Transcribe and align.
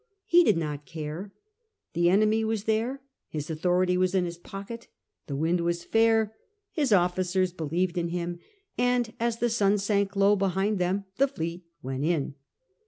He 0.25 0.43
did 0.43 0.57
not 0.57 0.87
care. 0.87 1.31
The 1.93 2.09
enemy 2.09 2.43
^ 2.43 2.65
there, 2.65 3.03
his 3.29 3.51
authority 3.51 3.97
was 3.99 4.15
in 4.15 4.25
his 4.25 4.39
pocket, 4.39 4.87
the 5.27 5.35
wind 5.35 5.61
was 5.61 5.83
fair, 5.83 6.35
his 6.71 6.89
ofiicers 6.89 7.55
believed 7.55 7.99
in 7.99 8.07
him, 8.07 8.39
and 8.79 9.13
as 9.19 9.37
the 9.37 9.47
sun 9.47 9.77
sank 9.77 10.15
low 10.15 10.35
behind 10.35 10.79
them 10.79 11.05
the 11.17 11.27
fleet 11.27 11.67
went 11.83 12.03
in. 12.03 12.33